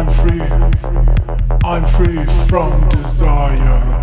[0.00, 0.40] I'm free,
[1.62, 3.99] I'm free from desire.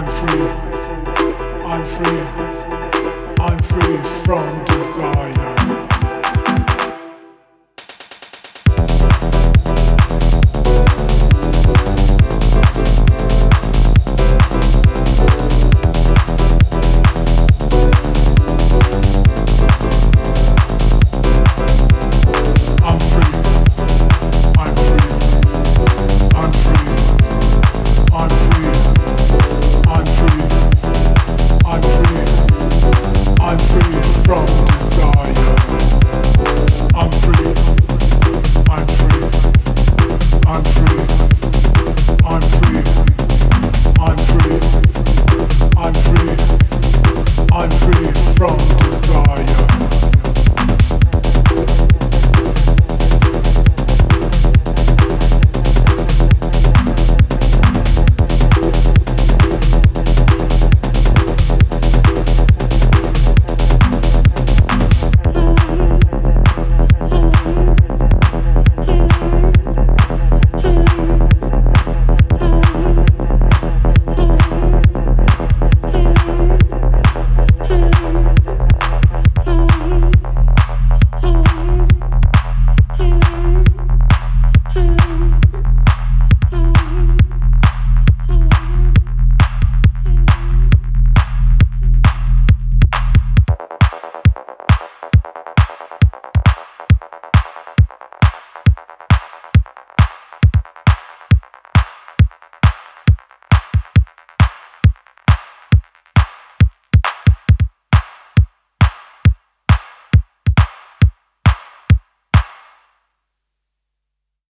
[0.00, 0.48] I'm free.
[1.62, 2.20] I'm free.
[3.38, 5.39] I'm free from desire.